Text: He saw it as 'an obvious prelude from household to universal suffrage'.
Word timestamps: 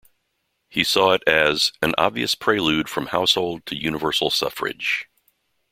He 0.67 0.83
saw 0.83 1.11
it 1.11 1.21
as 1.27 1.73
'an 1.79 1.93
obvious 1.95 2.33
prelude 2.33 2.89
from 2.89 3.05
household 3.05 3.67
to 3.67 3.79
universal 3.79 4.31
suffrage'. 4.31 5.05